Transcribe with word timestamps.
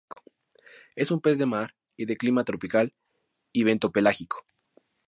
Es 0.95 1.11
un 1.11 1.21
pez 1.21 1.37
de 1.37 1.45
mar 1.45 1.75
y 1.95 2.05
de 2.05 2.17
clima 2.17 2.43
tropical 2.43 2.91
y 3.53 3.63
bentopelágico. 3.65 4.43